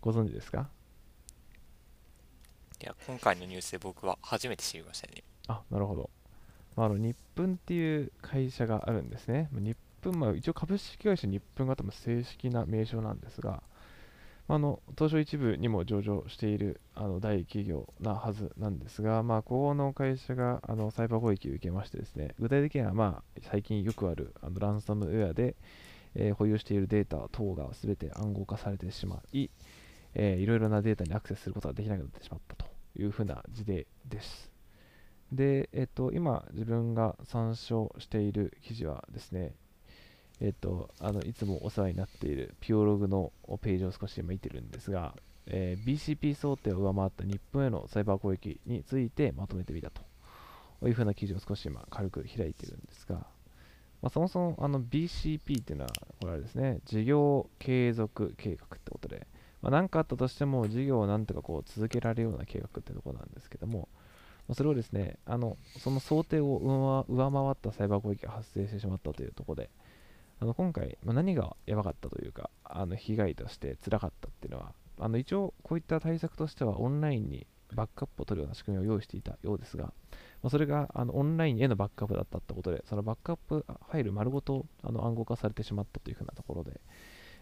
[0.00, 0.70] ご存知ですか？
[2.80, 6.10] いや今回のニュースで僕は初めて知りましたねあ、なるほど。
[6.76, 9.48] まあ、あの日本っていう会社があるんですね。
[9.52, 25.54] 日本、まあ、一応株式会社日本が多分正式な名称なんですが、まああの東証一部にも上場しているあの大企業なはずなんですが、まあ、ここの会社があのサイバー攻撃を受けましてですね、具体的には、まあ、最近よくあるあのランサムウェアで、
[26.14, 29.50] えー保有しているデータ等が全て暗号化されてしまい、
[30.14, 34.50] えーいろいろなデータにアクセスすることができなくなってしまったというふうな事例です。
[35.32, 39.54] で、えっと、今自分が参照している記事はですね、
[40.40, 45.14] えっと、あのいつもお世話になっているピオログのページを少し今見てるんですが、
[45.46, 50.02] えー BCP 想定を上回った日本へのサイバー攻撃についてまとめてみたと
[50.86, 53.16] いうふうな記事を少し今軽く開いてるんですが、
[54.00, 59.26] まあ、そもそもあの BCP っていうのはこれはですね事業継続計画ってことで
[59.62, 63.88] まあ、何かあったとしても事業をなんとかこう続けられるような計画ってところなんですけども、
[64.48, 69.70] まあそれをですねあのその想定を上回ったサイバー攻撃が発生してしまったというところで
[70.40, 79.92] あの今回、まあ、何がやばかったというかあの被害として辛かったっていうのはあの一応こういった対策としてはオンラインにバックアップを取るような仕組みを用意していたようですが、ま
[80.44, 86.80] あ、それがあのオンラインへのバックアップだったってことでそのバックアップファイル丸ごとあの暗号化されてしまったというふうなところで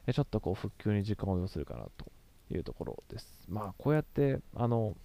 [0.07, 2.07] えちょっとこう復旧に時間を要するかなと
[2.51, 3.47] いうところです。
[3.49, 4.97] まあこうやってあの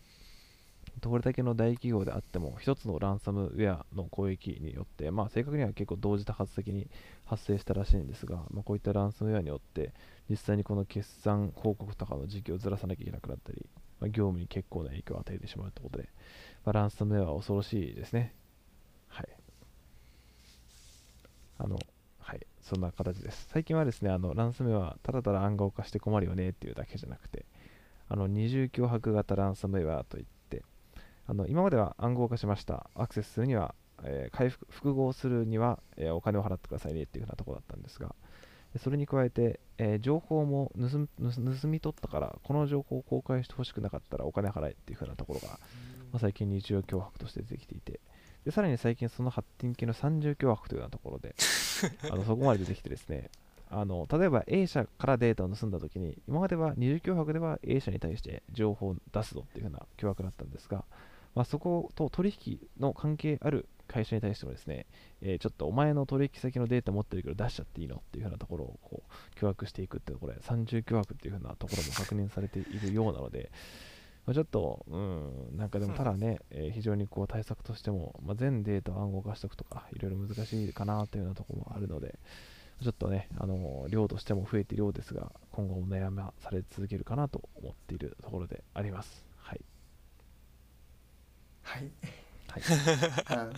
[0.99, 6.87] どれだけの大企業であっても一つのランサムウェアの攻撃によって、まあ、正確には結構同時多発的に
[7.25, 9.93] 発生したらしいんですが、まあ、こういったランサムウェアによって
[10.29, 13.65] 実際にこの決算報告とかの時期をずらさなきゃいけなくなったり、
[13.99, 16.09] まあ、業務に結構な影響を与えてしまうということで、
[16.65, 18.33] まあ、ランサムウェアは恐ろしいですね。
[19.07, 19.27] はい。
[21.57, 21.79] あの、
[22.61, 23.47] そんな形です。
[23.51, 27.45] 最近はですね、あのランサムウェア、ただただ暗号化して困るよねっていうだけじゃなくて、
[28.07, 30.63] あの二重脅迫型ランサムウェアといって、
[31.27, 38.15] あの今までは暗号化しました、アクセスするには、えー回復複合するには、えーお金を払ってくださいねっていうふうなところだったんですが、
[38.79, 45.47] それに加えて、えー情報も盗み取ったから、この情報を公開してほしくなかったらお金払えっていうふうなところが、
[46.11, 47.99] まあ、最近日常脅迫として出てきていて、
[48.45, 51.35] でさらに最近その発展系の三重脅迫というようなところで、
[52.09, 53.29] あのそこまで出てきてですね、
[53.69, 60.83] あの例えば A 社からデータを盗んだときに、今までは二重脅迫では A 社に対して情報を出すぞっていうふうな脅迫だったんですが、
[61.35, 64.85] まあ、そこと取引の関係ある会社に対してもですね、
[65.21, 73.51] えーちょっとお前の取引先のデータ持ってるけど出しちゃっていいのっていうふうなところをこう凶悪していくってところで三重凶悪っていうふうなところも確認されているようなので、まあ、
[74.33, 82.19] ちょっと、うん、なんかでもただね、えー非常にこう対策としても、まあ、全データを暗号化しておくとか、いろいろ難しいかなというようなところもあるので、
[82.81, 89.25] ちょっとね、あの量としても増えているようですが、今後も悩まされ続けるかなと思っているところであります。
[89.37, 89.61] はい。
[91.63, 91.91] はい。
[92.47, 92.63] はい、
[93.25, 93.53] あの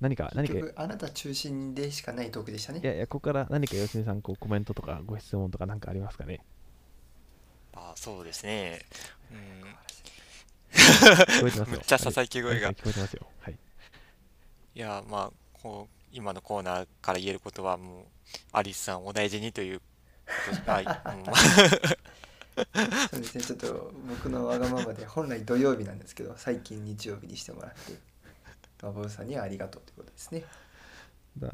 [0.00, 2.80] 何か、何か、あなた中心でしかないトークでしたね。
[2.82, 6.40] やいや、ここから何か吉見さん、こうコメントとかご質問とか何かありますかね？
[7.78, 8.80] あそうですね。
[9.30, 9.76] うん。
[10.74, 11.76] 聞こえてますよ。
[11.76, 13.26] むっちゃささやき声がはい聞こえてますよ。
[13.40, 13.58] はい。
[14.74, 18.06] いや、まあ、こう、今のコーナーから言えることは、もう、
[18.52, 19.84] アリスさんお大事にというこ
[20.50, 21.36] としか、うんまあ
[23.10, 27.92] そうですねちょっと僕のわがままで本来土曜日なんですけど最近日曜日にしてもらって
[28.82, 30.44] 馬ボブさんにはありがとうということですね
[31.36, 31.52] だね、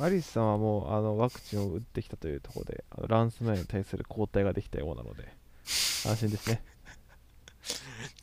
[0.00, 5.28] アリスさんはもうあのワクチンを打ってきたというところで、あのランスメイに対する抗体ができたようなので、
[6.04, 6.62] 安心ですね。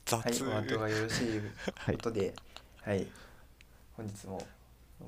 [0.05, 1.41] 雑、はいお後がよろしい
[1.75, 2.33] はいことで
[2.81, 3.05] はい、
[3.93, 4.41] 本日も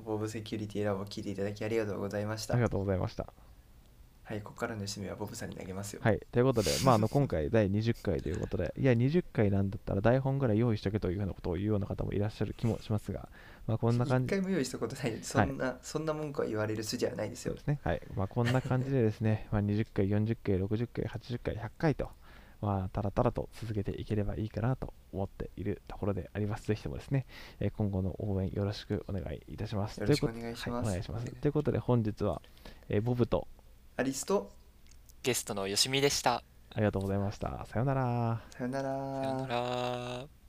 [0.04, 3.26] ボブセキュリティラボを聞いていただきありがとうございましたありがとうございました。
[4.24, 13.28] はいここからの締めはボブさんに投げますよはい、ということで、まあ、あの今回第20回ということで、いや、20回なんだったら台本ぐらい用意しとけというようなことを言うような方もいらっしゃる気もしますが、
[13.66, 17.80] まあ、こんな感じ一回も用意したことないそんな、そんな文句は言われる筋はないですよそうですね。
[17.82, 18.02] はい。
[18.14, 22.08] まあ、こんな感じでですね、まあ、20回、40回、60回、80回、100回と、
[22.62, 26.66] まあ、たらたらと続けていければいいかなと思っているところであります。
[26.66, 27.26] ぜひともですね、
[27.58, 29.98] えー今後の応援よろしくお願いいたします。
[29.98, 31.22] よろしくお願いしますはお願いします。
[31.22, 32.40] お願いということで、本日は、
[32.88, 33.48] えーボブと
[33.96, 34.50] アリスと
[35.22, 36.36] ゲストのよしみでした。
[36.36, 36.44] あ
[36.76, 37.66] りがとうございました。
[37.66, 38.40] さようなら。
[38.50, 40.41] さよならさよなら。